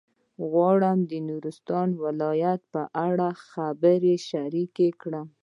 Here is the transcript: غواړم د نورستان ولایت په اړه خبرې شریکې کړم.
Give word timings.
غواړم 0.49 0.97
د 1.11 1.13
نورستان 1.29 1.87
ولایت 2.03 2.61
په 2.73 2.81
اړه 3.07 3.27
خبرې 3.49 4.15
شریکې 4.29 4.89
کړم. 5.01 5.27